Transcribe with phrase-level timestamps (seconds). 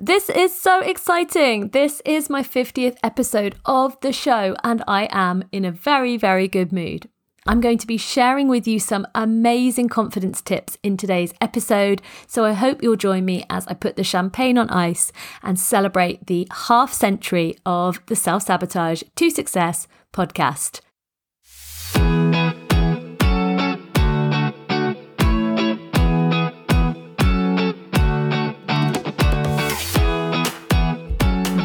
[0.00, 1.68] This is so exciting.
[1.68, 6.48] This is my 50th episode of the show, and I am in a very, very
[6.48, 7.08] good mood.
[7.46, 12.44] I'm going to be sharing with you some amazing confidence tips in today's episode, so
[12.46, 15.12] I hope you'll join me as I put the champagne on ice
[15.42, 20.80] and celebrate the half century of the Self Sabotage to Success podcast.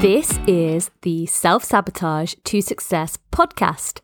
[0.02, 4.00] This is the Self Sabotage to Success podcast.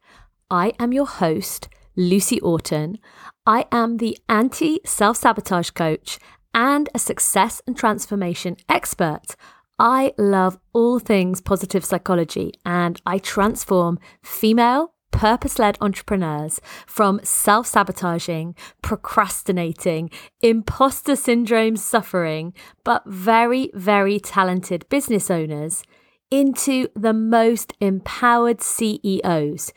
[0.51, 2.99] I am your host, Lucy Orton.
[3.45, 6.19] I am the anti self sabotage coach
[6.53, 9.37] and a success and transformation expert.
[9.79, 17.67] I love all things positive psychology and I transform female purpose led entrepreneurs from self
[17.67, 20.09] sabotaging, procrastinating,
[20.41, 25.83] imposter syndrome suffering, but very, very talented business owners
[26.29, 29.71] into the most empowered CEOs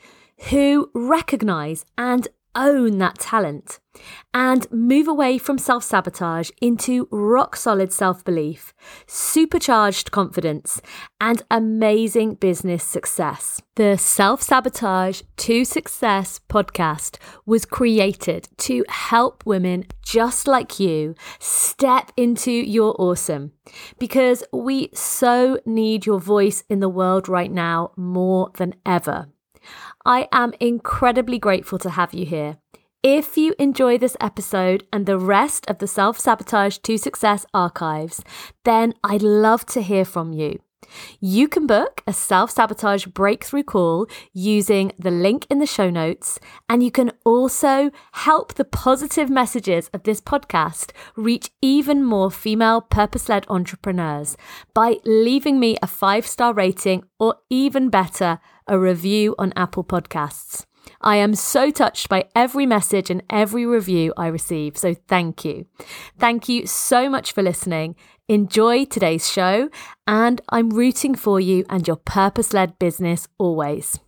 [0.49, 2.27] who recognize and
[2.59, 3.79] own that talent
[4.33, 8.73] and move away from self sabotage into rock solid self belief,
[9.07, 10.81] supercharged confidence,
[11.19, 13.61] and amazing business success.
[13.75, 22.11] The Self Sabotage to Success podcast was created to help women just like you step
[22.17, 23.53] into your awesome
[23.99, 29.29] because we so need your voice in the world right now more than ever.
[30.05, 32.57] I am incredibly grateful to have you here.
[33.03, 38.21] If you enjoy this episode and the rest of the Self Sabotage to Success archives,
[38.65, 40.59] then I'd love to hear from you.
[41.19, 46.39] You can book a self sabotage breakthrough call using the link in the show notes,
[46.67, 52.81] and you can also help the positive messages of this podcast reach even more female
[52.81, 54.37] purpose led entrepreneurs
[54.73, 60.65] by leaving me a five star rating or even better, a review on Apple Podcasts.
[61.01, 65.65] I am so touched by every message and every review I receive, so thank you.
[66.17, 67.95] Thank you so much for listening.
[68.29, 69.71] Enjoy today's show,
[70.05, 73.99] and I'm rooting for you and your purpose led business always.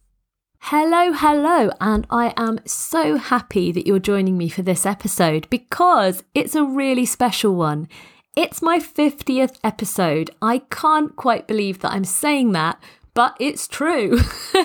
[0.59, 6.23] Hello, hello, and I am so happy that you're joining me for this episode because
[6.35, 7.87] it's a really special one.
[8.35, 10.29] It's my 50th episode.
[10.39, 12.79] I can't quite believe that I'm saying that,
[13.13, 14.19] but it's true.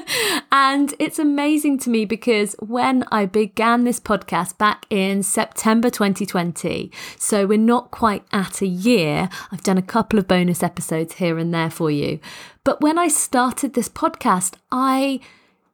[0.53, 6.91] and it's amazing to me because when I began this podcast back in September 2020,
[7.19, 11.39] so we're not quite at a year, I've done a couple of bonus episodes here
[11.39, 12.21] and there for you.
[12.63, 15.21] But when I started this podcast, I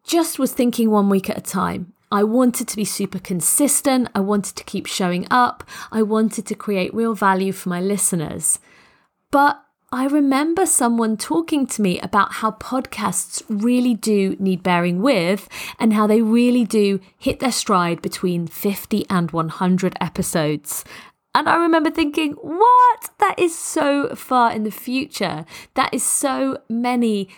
[0.04, 1.92] just was thinking one week at a time.
[2.10, 4.08] I wanted to be super consistent.
[4.14, 5.64] I wanted to keep showing up.
[5.90, 8.58] I wanted to create real value for my listeners.
[9.30, 9.64] But
[9.94, 15.92] I remember someone talking to me about how podcasts really do need bearing with and
[15.92, 20.82] how they really do hit their stride between 50 and 100 episodes.
[21.34, 23.10] And I remember thinking, what?
[23.18, 25.44] That is so far in the future.
[25.74, 27.28] That is so many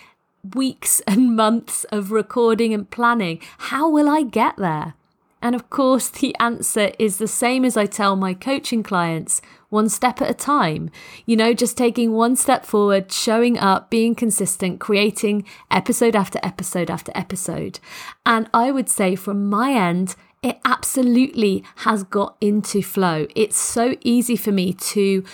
[0.54, 3.41] weeks and months of recording and planning.
[3.59, 4.94] How will I get there?
[5.44, 9.91] And of course, the answer is the same as I tell my coaching clients one
[9.91, 10.88] step at a time.
[11.27, 16.91] You know, just taking one step forward, showing up, being consistent, creating episode after episode
[16.91, 17.78] after episode.
[18.25, 23.26] And I would say from my end, it absolutely has got into flow.
[23.37, 25.25] It's so easy for me to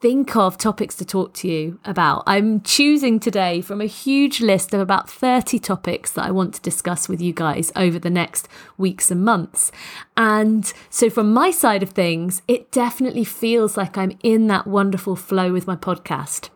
[0.00, 2.22] think of topics to talk to you about.
[2.26, 6.60] I'm choosing today from a huge list of about 30 topics that I want to
[6.60, 9.72] discuss with you guys over the next weeks and months.
[10.16, 15.16] And so, from my side of things, it definitely feels like I'm in that wonderful
[15.16, 16.50] flow with my podcast.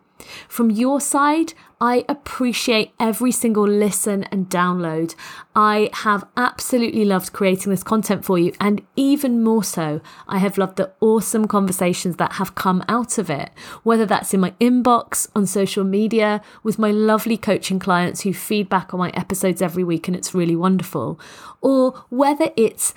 [0.47, 5.15] From your side, I appreciate every single listen and download.
[5.53, 10.57] I have absolutely loved creating this content for you, and even more so, I have
[10.57, 13.49] loved the awesome conversations that have come out of it,
[13.83, 18.93] whether that's in my inbox, on social media, with my lovely coaching clients who feedback
[18.93, 21.19] on my episodes every week, and it's really wonderful,
[21.59, 22.93] or whether it's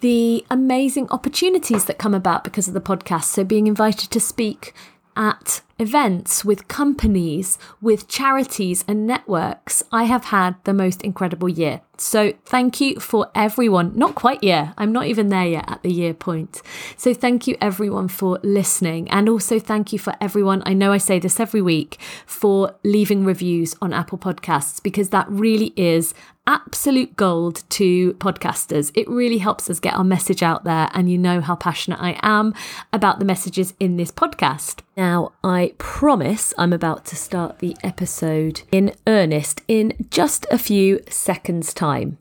[0.00, 3.24] the amazing opportunities that come about because of the podcast.
[3.24, 4.74] So, being invited to speak
[5.16, 11.80] at events with companies, with charities and networks, I have had the most incredible year.
[11.96, 13.96] So thank you for everyone.
[13.96, 14.74] Not quite yet.
[14.76, 16.62] I'm not even there yet at the year point.
[16.96, 19.10] So thank you everyone for listening.
[19.10, 20.62] And also thank you for everyone.
[20.66, 25.28] I know I say this every week for leaving reviews on Apple Podcasts because that
[25.30, 26.14] really is
[26.50, 28.90] absolute gold to podcasters.
[28.94, 32.18] It really helps us get our message out there, and you know how passionate I
[32.22, 32.52] am
[32.92, 34.80] about the messages in this podcast.
[34.96, 41.00] Now, I promise I'm about to start the episode in earnest in just a few
[41.08, 42.18] seconds' time.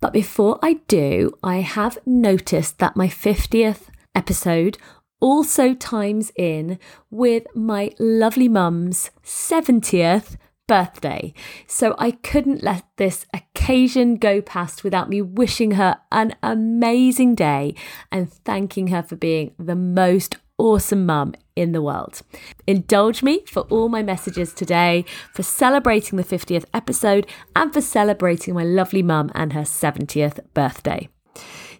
[0.00, 4.78] But before I do, I have noticed that my 50th episode
[5.20, 6.78] also times in
[7.10, 10.36] with my lovely mum's 70th
[10.66, 11.32] birthday.
[11.66, 13.26] So I couldn't let this
[13.66, 17.74] occasion go past without me wishing her an amazing day
[18.12, 22.22] and thanking her for being the most awesome mum in the world.
[22.68, 25.04] Indulge me for all my messages today,
[25.34, 27.26] for celebrating the 50th episode,
[27.56, 31.08] and for celebrating my lovely mum and her 70th birthday.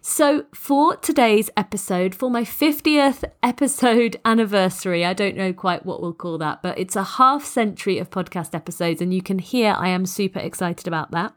[0.01, 6.11] So, for today's episode, for my 50th episode anniversary, I don't know quite what we'll
[6.13, 9.87] call that, but it's a half century of podcast episodes, and you can hear I
[9.87, 11.33] am super excited about that.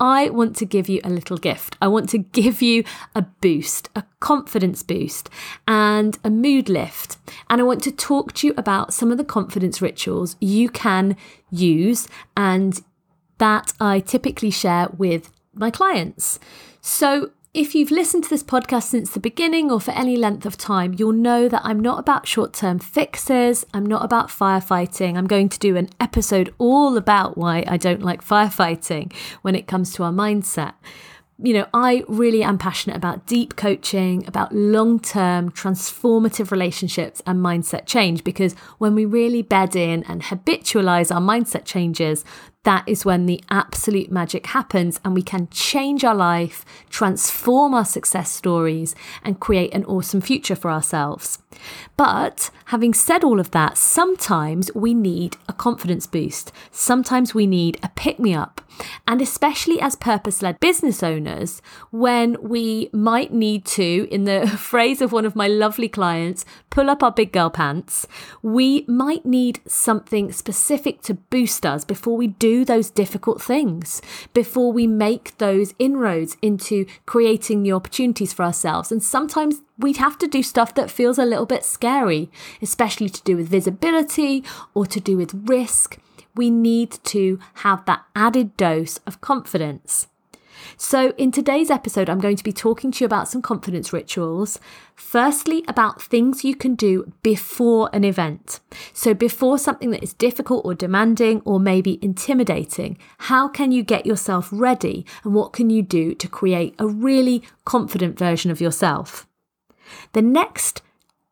[0.00, 1.76] I want to give you a little gift.
[1.80, 2.84] I want to give you
[3.14, 5.30] a boost, a confidence boost,
[5.66, 7.16] and a mood lift.
[7.48, 11.16] And I want to talk to you about some of the confidence rituals you can
[11.50, 12.80] use and
[13.38, 16.38] that I typically share with my clients.
[16.80, 20.58] So, if you've listened to this podcast since the beginning or for any length of
[20.58, 23.64] time, you'll know that I'm not about short term fixes.
[23.72, 25.16] I'm not about firefighting.
[25.16, 29.10] I'm going to do an episode all about why I don't like firefighting
[29.40, 30.74] when it comes to our mindset.
[31.38, 37.40] You know, I really am passionate about deep coaching, about long term transformative relationships and
[37.40, 42.22] mindset change because when we really bed in and habitualize our mindset changes,
[42.66, 47.84] that is when the absolute magic happens and we can change our life, transform our
[47.84, 51.38] success stories, and create an awesome future for ourselves.
[51.96, 56.52] But having said all of that, sometimes we need a confidence boost.
[56.70, 58.60] Sometimes we need a pick me up.
[59.08, 65.00] And especially as purpose led business owners, when we might need to, in the phrase
[65.00, 68.06] of one of my lovely clients, pull up our big girl pants,
[68.42, 74.00] we might need something specific to boost us before we do those difficult things,
[74.32, 78.90] before we make those inroads into creating new opportunities for ourselves.
[78.90, 82.30] And sometimes we'd have to do stuff that feels a little bit scary,
[82.62, 84.44] especially to do with visibility
[84.74, 85.98] or to do with risk.
[86.34, 90.08] We need to have that added dose of confidence.
[90.76, 94.58] So, in today's episode, I'm going to be talking to you about some confidence rituals.
[94.94, 98.60] Firstly, about things you can do before an event.
[98.92, 104.06] So, before something that is difficult or demanding or maybe intimidating, how can you get
[104.06, 109.26] yourself ready and what can you do to create a really confident version of yourself?
[110.12, 110.82] The next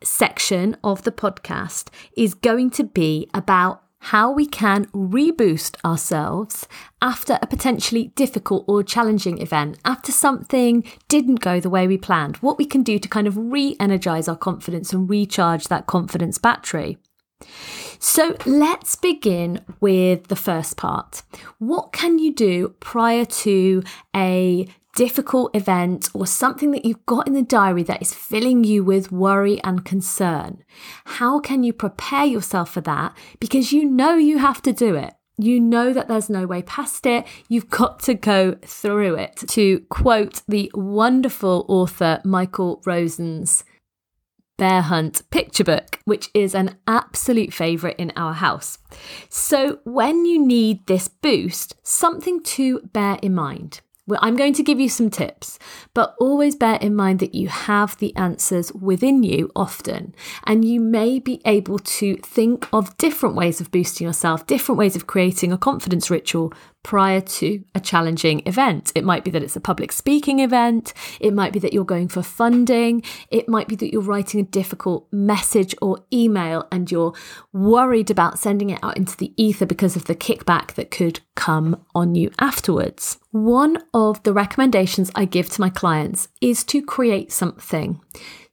[0.03, 6.69] section of the podcast is going to be about how we can reboost ourselves
[7.01, 12.37] after a potentially difficult or challenging event, after something didn't go the way we planned,
[12.37, 16.37] what we can do to kind of re energize our confidence and recharge that confidence
[16.37, 16.99] battery.
[17.99, 21.23] So let's begin with the first part.
[21.59, 23.83] What can you do prior to
[24.15, 28.85] a difficult event or something that you've got in the diary that is filling you
[28.85, 30.63] with worry and concern.
[31.05, 33.17] How can you prepare yourself for that?
[33.41, 35.15] Because you know you have to do it.
[35.37, 37.27] You know that there's no way past it.
[37.49, 39.43] You've got to go through it.
[39.49, 43.65] To quote the wonderful author Michael Rosen's
[44.57, 48.79] Bear Hunt picture book, which is an absolute favourite in our house.
[49.29, 53.81] So, when you need this boost, something to bear in mind
[54.21, 55.59] I'm going to give you some tips,
[55.95, 60.79] but always bear in mind that you have the answers within you often, and you
[60.81, 65.53] may be able to think of different ways of boosting yourself, different ways of creating
[65.53, 66.53] a confidence ritual
[66.85, 68.93] prior to a challenging event.
[68.95, 72.09] It might be that it's a public speaking event, it might be that you're going
[72.09, 77.15] for funding, it might be that you're writing a difficult message or email and you're
[77.53, 81.83] worried about sending it out into the ether because of the kickback that could come
[81.95, 83.19] on you afterwards.
[83.33, 88.01] One of the recommendations I give to my clients is to create something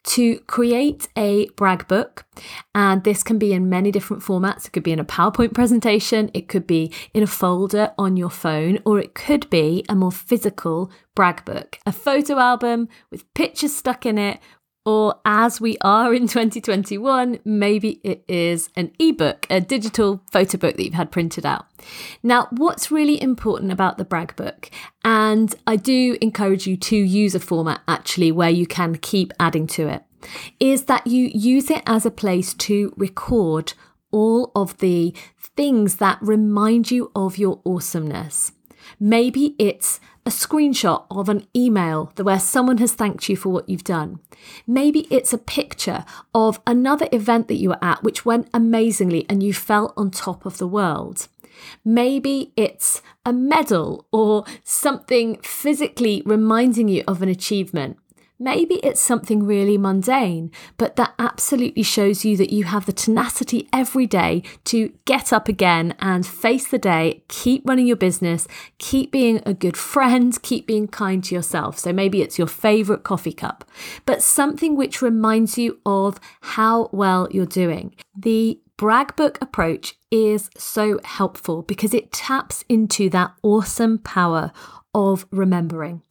[0.04, 2.26] to create a brag book.
[2.74, 4.66] And this can be in many different formats.
[4.66, 8.30] It could be in a PowerPoint presentation, it could be in a folder on your
[8.30, 13.76] phone, or it could be a more physical brag book, a photo album with pictures
[13.76, 14.40] stuck in it
[14.86, 20.76] Or as we are in 2021, maybe it is an ebook, a digital photo book
[20.76, 21.66] that you've had printed out.
[22.24, 24.70] Now, what's really important about the brag book,
[25.04, 29.68] and I do encourage you to use a format actually where you can keep adding
[29.68, 30.04] to it,
[30.60, 33.74] is that you use it as a place to record
[34.12, 35.14] all of the
[35.56, 38.52] things that remind you of your awesomeness.
[39.00, 43.84] Maybe it's a screenshot of an email where someone has thanked you for what you've
[43.84, 44.20] done.
[44.68, 49.42] Maybe it's a picture of another event that you were at which went amazingly and
[49.42, 51.28] you felt on top of the world.
[51.84, 57.98] Maybe it's a medal or something physically reminding you of an achievement.
[58.42, 63.70] Maybe it's something really mundane, but that absolutely shows you that you have the tenacity
[63.72, 68.48] every day to get up again and face the day, keep running your business,
[68.80, 71.78] keep being a good friend, keep being kind to yourself.
[71.78, 73.64] So maybe it's your favorite coffee cup,
[74.08, 77.94] but something which reminds you of how well you're doing.
[78.18, 84.52] The brag book approach is so helpful because it taps into that awesome power
[84.94, 86.02] of remembering.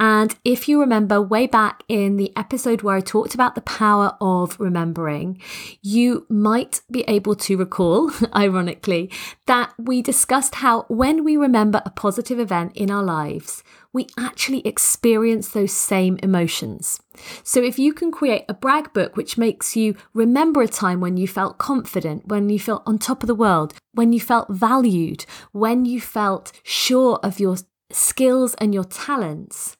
[0.00, 4.16] And if you remember way back in the episode where I talked about the power
[4.20, 5.40] of remembering,
[5.82, 9.10] you might be able to recall, ironically,
[9.46, 13.62] that we discussed how when we remember a positive event in our lives,
[13.92, 17.00] we actually experience those same emotions.
[17.44, 21.16] So if you can create a brag book which makes you remember a time when
[21.16, 25.24] you felt confident, when you felt on top of the world, when you felt valued,
[25.52, 27.56] when you felt sure of your
[27.94, 29.76] skills and your talents,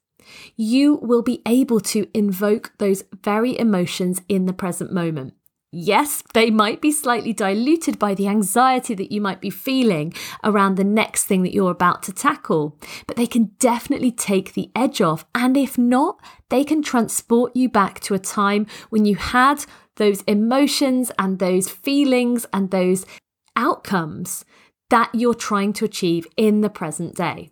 [0.57, 5.35] you will be able to invoke those very emotions in the present moment.
[5.77, 10.77] Yes, they might be slightly diluted by the anxiety that you might be feeling around
[10.77, 12.79] the next thing that you're about to tackle,
[13.09, 15.25] but they can definitely take the edge off.
[15.35, 19.65] And if not, they can transport you back to a time when you had
[19.97, 23.05] those emotions and those feelings and those
[23.57, 24.45] outcomes
[24.91, 27.51] that you're trying to achieve in the present day.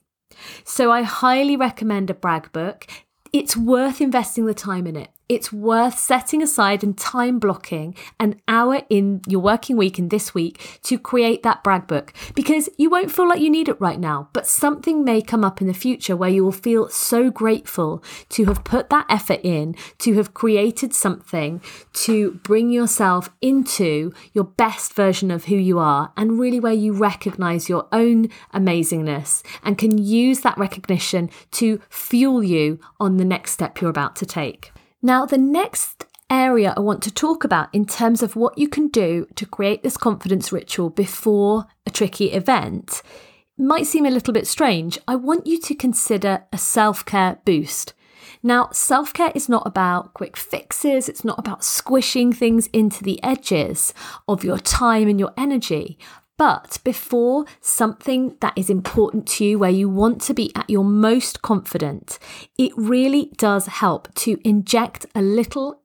[0.65, 2.87] So I highly recommend a brag book.
[3.33, 8.41] It's worth investing the time in it it's worth setting aside and time blocking an
[8.49, 12.91] hour in your working week and this week to create that brag book because you
[12.91, 15.75] won't feel like you need it right now, but something may come up in the
[15.75, 20.35] future where you will feel so grateful to have put that effort in, to have
[20.35, 21.61] created something
[21.93, 26.93] to bring yourself into your best version of who you are and really where you
[26.93, 33.53] recognize your own amazingness and can use that recognition to fuel you on the next
[33.53, 34.72] step you're about to take.
[35.05, 38.87] Now, the next area I want to talk about in terms of what you can
[38.87, 43.03] do to create this confidence ritual before a tricky event
[43.59, 44.99] might seem a little bit strange.
[45.09, 47.95] I want you to consider a self care boost.
[48.45, 53.23] Now, self care is not about quick fixes, it's not about squishing things into the
[53.25, 53.93] edges
[54.29, 55.99] of your time and your energy.
[56.39, 60.85] But before something that is important to you, where you want to be at your
[60.85, 62.19] most confident,
[62.59, 65.83] it really does help to inject a little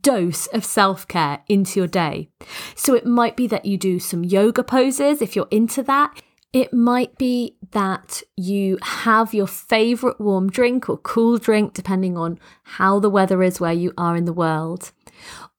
[0.00, 2.30] dose of self care into your day.
[2.74, 6.22] So it might be that you do some yoga poses if you're into that.
[6.52, 12.38] It might be that you have your favorite warm drink or cool drink, depending on
[12.64, 14.92] how the weather is where you are in the world.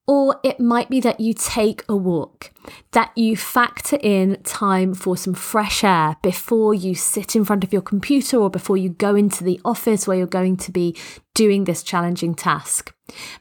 [0.06, 2.52] Or it might be that you take a walk,
[2.92, 7.72] that you factor in time for some fresh air before you sit in front of
[7.72, 10.96] your computer or before you go into the office where you're going to be
[11.34, 12.94] doing this challenging task.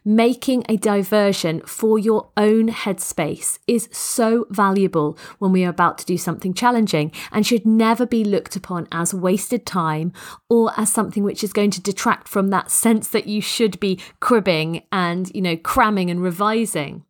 [0.03, 6.05] Making a diversion for your own headspace is so valuable when we are about to
[6.05, 10.11] do something challenging and should never be looked upon as wasted time
[10.49, 13.99] or as something which is going to detract from that sense that you should be
[14.19, 17.05] cribbing and, you know, cramming and revising.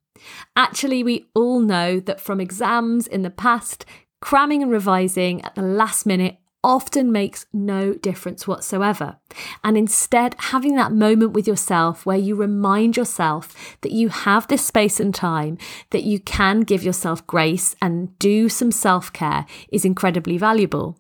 [0.56, 3.86] Actually, we all know that from exams in the past,
[4.22, 9.18] cramming and revising at the last minute often makes no difference whatsoever.
[9.64, 14.66] And instead, having that moment with yourself where you remind yourself that you have this
[14.66, 15.58] space and time,
[15.90, 20.98] that you can give yourself grace and do some self care is incredibly valuable.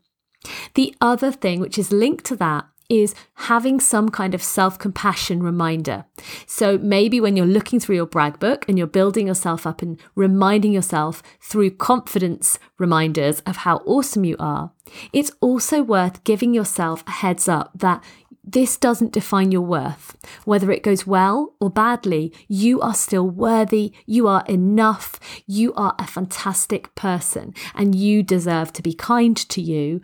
[0.73, 5.41] The other thing, which is linked to that, is having some kind of self compassion
[5.41, 6.05] reminder.
[6.45, 9.99] So maybe when you're looking through your brag book and you're building yourself up and
[10.15, 14.71] reminding yourself through confidence reminders of how awesome you are,
[15.11, 18.03] it's also worth giving yourself a heads up that
[18.43, 20.17] this doesn't define your worth.
[20.43, 25.95] Whether it goes well or badly, you are still worthy, you are enough, you are
[25.97, 30.01] a fantastic person, and you deserve to be kind to you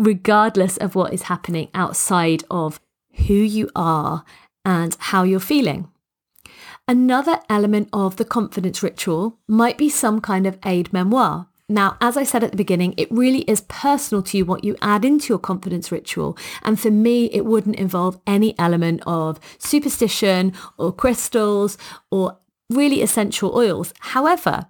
[0.00, 2.80] regardless of what is happening outside of
[3.26, 4.24] who you are
[4.64, 5.88] and how you're feeling.
[6.88, 11.48] Another element of the confidence ritual might be some kind of aide memoire.
[11.68, 14.74] Now, as I said at the beginning, it really is personal to you what you
[14.80, 16.36] add into your confidence ritual.
[16.62, 21.76] And for me, it wouldn't involve any element of superstition or crystals
[22.10, 22.38] or
[22.70, 23.92] really essential oils.
[24.00, 24.66] However,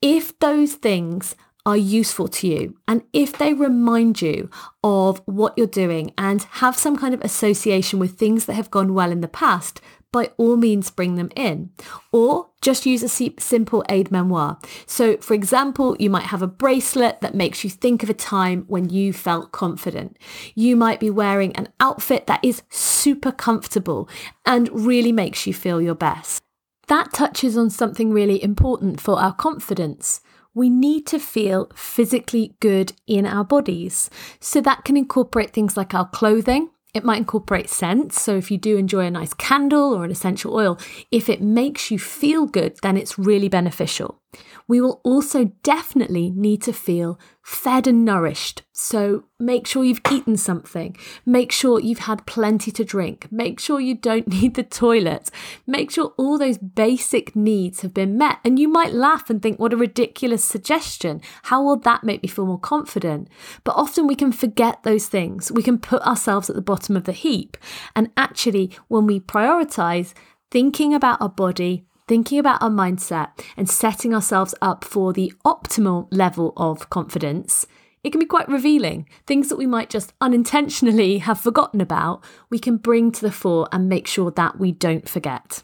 [0.00, 4.50] if those things are useful to you and if they remind you
[4.82, 8.92] of what you're doing and have some kind of association with things that have gone
[8.92, 9.80] well in the past,
[10.14, 11.70] by all means bring them in.
[12.12, 14.58] Or just use a simple aide memoire.
[14.86, 18.64] So, for example, you might have a bracelet that makes you think of a time
[18.68, 20.16] when you felt confident.
[20.54, 24.08] You might be wearing an outfit that is super comfortable
[24.46, 26.44] and really makes you feel your best.
[26.86, 30.20] That touches on something really important for our confidence
[30.54, 34.08] we need to feel physically good in our bodies.
[34.40, 38.22] So that can incorporate things like our clothing, it might incorporate scents.
[38.22, 40.78] So if you do enjoy a nice candle or an essential oil,
[41.10, 44.20] if it makes you feel good, then it's really beneficial.
[44.66, 48.62] We will also definitely need to feel fed and nourished.
[48.72, 50.96] So make sure you've eaten something.
[51.26, 53.28] Make sure you've had plenty to drink.
[53.30, 55.30] Make sure you don't need the toilet.
[55.66, 58.38] Make sure all those basic needs have been met.
[58.44, 61.20] And you might laugh and think, what a ridiculous suggestion.
[61.44, 63.28] How will that make me feel more confident?
[63.62, 65.52] But often we can forget those things.
[65.52, 67.58] We can put ourselves at the bottom of the heap.
[67.94, 70.14] And actually, when we prioritize
[70.50, 76.08] thinking about our body, thinking about our mindset and setting ourselves up for the optimal
[76.10, 77.66] level of confidence,
[78.02, 79.08] it can be quite revealing.
[79.26, 83.66] Things that we might just unintentionally have forgotten about, we can bring to the fore
[83.72, 85.62] and make sure that we don't forget.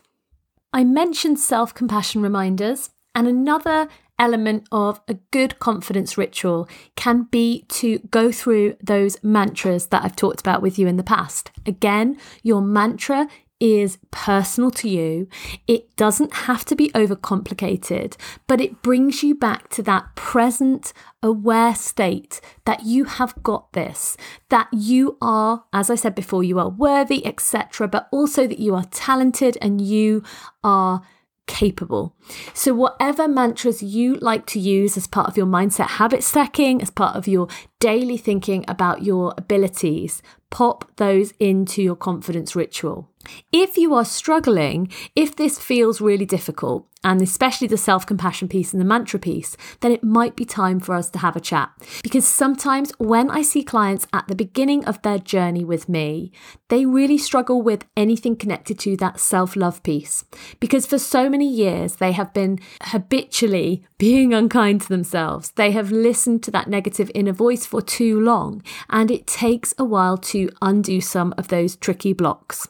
[0.73, 7.65] I mentioned self compassion reminders, and another element of a good confidence ritual can be
[7.69, 11.51] to go through those mantras that I've talked about with you in the past.
[11.67, 13.29] Again, your mantra
[13.61, 15.29] is personal to you.
[15.67, 21.75] It doesn't have to be overcomplicated, but it brings you back to that present, aware
[21.75, 24.17] state that you have got this,
[24.49, 28.75] that you are, as I said before, you are worthy, etc., but also that you
[28.75, 30.23] are talented and you
[30.65, 31.03] are
[31.51, 32.15] capable.
[32.55, 36.91] So, whatever mantras you like to use as part of your mindset habit stacking, as
[36.91, 37.49] part of your
[37.81, 43.09] daily thinking about your abilities, pop those into your confidence ritual.
[43.53, 48.73] If you are struggling, if this feels really difficult, and especially the self compassion piece
[48.73, 51.71] and the mantra piece, then it might be time for us to have a chat.
[52.03, 56.33] Because sometimes when I see clients at the beginning of their journey with me,
[56.69, 60.25] they really struggle with anything connected to that self love piece.
[60.59, 65.51] Because for so many years, they have been habitually being unkind to themselves.
[65.51, 69.85] They have listened to that negative inner voice for too long, and it takes a
[69.85, 72.67] while to undo some of those tricky blocks.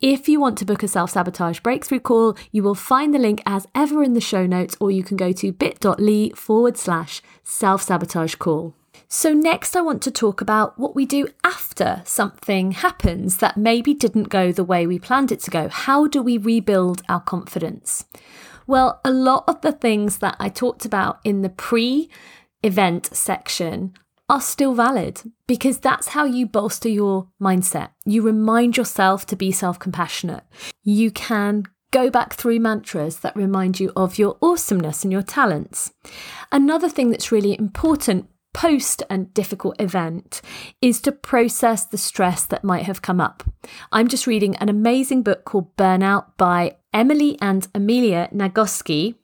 [0.00, 3.42] If you want to book a self sabotage breakthrough call, you will find the link
[3.44, 7.82] as ever in the show notes, or you can go to bit.ly forward slash self
[7.82, 8.74] sabotage call.
[9.06, 13.92] So, next, I want to talk about what we do after something happens that maybe
[13.92, 15.68] didn't go the way we planned it to go.
[15.68, 18.06] How do we rebuild our confidence?
[18.70, 22.08] Well, a lot of the things that I talked about in the pre
[22.62, 23.94] event section
[24.28, 27.88] are still valid because that's how you bolster your mindset.
[28.04, 30.44] You remind yourself to be self compassionate.
[30.84, 35.92] You can go back through mantras that remind you of your awesomeness and your talents.
[36.52, 40.42] Another thing that's really important post a difficult event
[40.80, 43.42] is to process the stress that might have come up.
[43.90, 49.14] I'm just reading an amazing book called Burnout by Emily and Amelia Nagoski.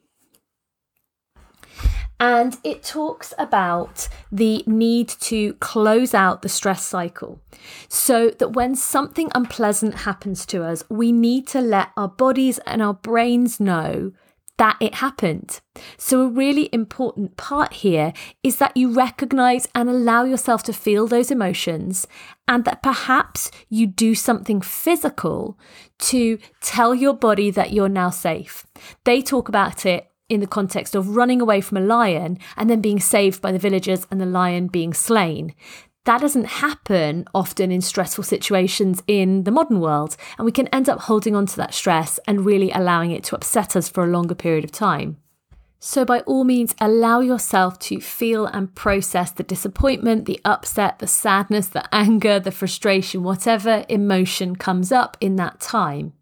[2.18, 7.42] And it talks about the need to close out the stress cycle
[7.88, 12.80] so that when something unpleasant happens to us, we need to let our bodies and
[12.80, 14.12] our brains know
[14.58, 15.60] that it happened.
[15.98, 21.06] So, a really important part here is that you recognize and allow yourself to feel
[21.06, 22.06] those emotions,
[22.48, 25.58] and that perhaps you do something physical
[25.98, 28.66] to tell your body that you're now safe.
[29.04, 32.80] They talk about it in the context of running away from a lion and then
[32.80, 35.54] being saved by the villagers and the lion being slain.
[36.06, 40.88] That doesn't happen often in stressful situations in the modern world, and we can end
[40.88, 44.06] up holding on to that stress and really allowing it to upset us for a
[44.06, 45.16] longer period of time.
[45.80, 51.08] So, by all means, allow yourself to feel and process the disappointment, the upset, the
[51.08, 56.12] sadness, the anger, the frustration, whatever emotion comes up in that time.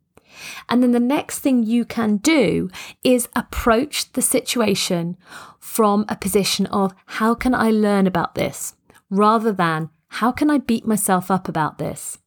[0.67, 2.71] And then the next thing you can do
[3.03, 5.19] is approach the situation
[5.61, 8.75] from a position of how can I learn about this
[9.11, 12.19] rather than how can I beat myself up about this?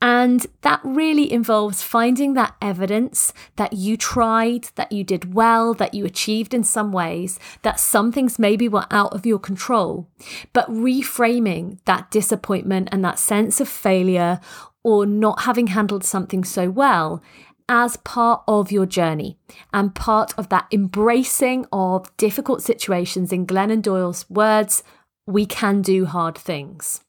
[0.00, 5.94] And that really involves finding that evidence that you tried, that you did well, that
[5.94, 10.08] you achieved in some ways, that some things maybe were out of your control,
[10.52, 14.40] but reframing that disappointment and that sense of failure
[14.82, 17.22] or not having handled something so well
[17.68, 19.38] as part of your journey
[19.72, 23.32] and part of that embracing of difficult situations.
[23.32, 24.82] In Glennon Doyle's words,
[25.26, 27.00] we can do hard things.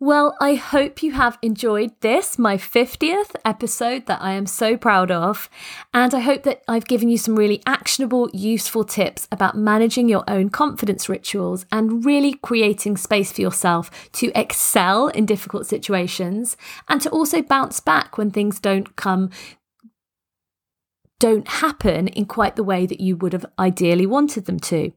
[0.00, 5.10] Well, I hope you have enjoyed this, my 50th episode that I am so proud
[5.10, 5.50] of.
[5.92, 10.22] And I hope that I've given you some really actionable, useful tips about managing your
[10.28, 16.56] own confidence rituals and really creating space for yourself to excel in difficult situations
[16.88, 19.30] and to also bounce back when things don't come
[21.18, 24.92] don't happen in quite the way that you would have ideally wanted them to.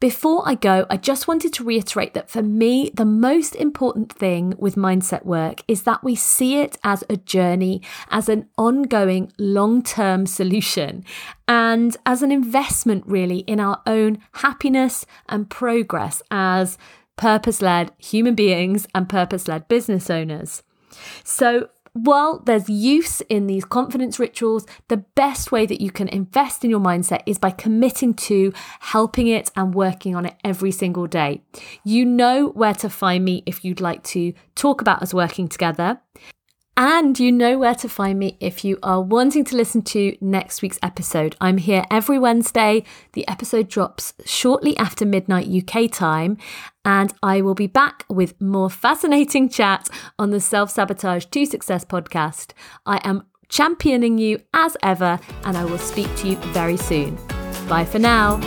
[0.00, 4.54] Before I go, I just wanted to reiterate that for me, the most important thing
[4.58, 9.82] with mindset work is that we see it as a journey, as an ongoing long
[9.82, 11.04] term solution,
[11.46, 16.78] and as an investment really in our own happiness and progress as
[17.16, 20.62] purpose led human beings and purpose led business owners.
[21.22, 26.64] So, while there's use in these confidence rituals, the best way that you can invest
[26.64, 31.06] in your mindset is by committing to helping it and working on it every single
[31.06, 31.42] day.
[31.84, 36.00] You know where to find me if you'd like to talk about us working together.
[36.82, 40.62] And you know where to find me if you are wanting to listen to next
[40.62, 41.36] week's episode.
[41.38, 42.84] I'm here every Wednesday.
[43.12, 46.38] The episode drops shortly after midnight UK time,
[46.82, 51.84] and I will be back with more fascinating chat on the Self Sabotage to Success
[51.84, 52.52] podcast.
[52.86, 57.18] I am championing you as ever, and I will speak to you very soon.
[57.68, 58.40] Bye for now.